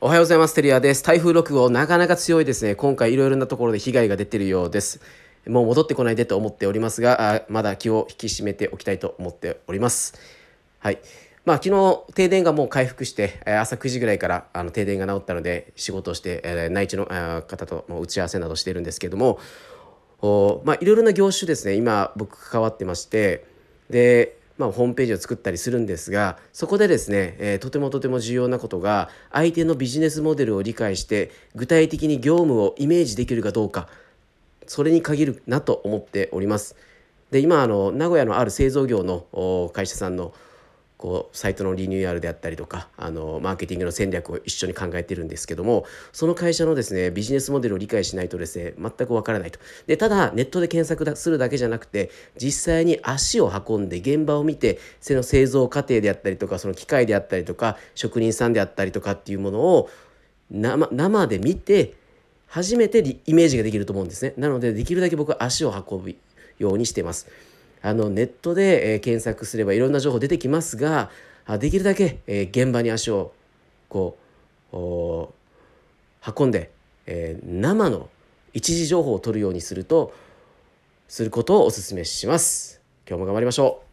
[0.00, 0.54] おはようございます。
[0.54, 1.02] テリアです。
[1.02, 2.76] 台風6号、なかなか強いですね。
[2.76, 5.00] 今回いろいろなところで被害が出ているようです。
[5.48, 10.14] もう戻ってこないでと思っておりますが、あまだ気を引き締めておきたいと思っております。
[10.78, 11.00] はい。
[11.44, 19.40] まあ、昨日停電がもう回復して朝9時ぐらいからあの停電が治ったので仕事をして、え内地の方と打ち合わせなどしてるんですけども
[20.20, 23.44] お、まあ、いろいろな業種ですね今僕関わってまして
[23.90, 33.88] でまあ、ホームページを作ったりするんですがそこでですね、えー、とてもとても重要なことが相手のビジネスモデルを理解して具体的に業務をイメージできるかどうか
[34.66, 36.76] それに限るなと思っております。
[37.30, 40.34] で今あの名古屋のある製造業の会社さんの
[40.98, 49.60] こうサイトのリニューアルであったりとかあのマーケティングの戦略を一緒に考えてるんですけどもその会社のですねビジネスモデルを理解しないとですね全くわからないと。
[49.86, 59.88] でただネットで検索するだけじゃなくて実際に足を運んで現場を見てその製造過程であったりとかその機械であったりとか職人さんであったりとかっていうものを
[60.50, 61.94] 生生で見て
[62.48, 64.34] 初めてイメージができると思うんですね。
[64.36, 66.16] なのでできるだけ僕は足を運ぶ
[66.58, 67.28] ようにしてます。
[67.82, 71.10] あのネットで、え検索すればいろんな情報出てきますが
[71.58, 73.32] できるだけ、え現場に足を
[73.88, 74.18] こ
[74.72, 74.76] う
[76.36, 76.70] 運んで、
[77.06, 78.08] え生の
[78.52, 80.12] 一時情報を取るようにすると
[81.06, 82.80] することをお勧めします。
[83.08, 83.87] 今日も頑張りましょう。